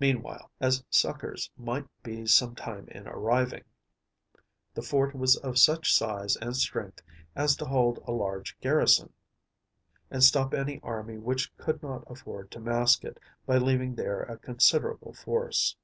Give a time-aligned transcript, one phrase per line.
[0.00, 3.62] Meanwhile, as succors might be some time in arriving,
[4.74, 7.00] the fort was of such size and strength
[7.36, 9.12] as to hold a large garrison,
[10.10, 14.38] and stop any army which could not afford to mask it, by leaving there a
[14.38, 15.76] considerable force.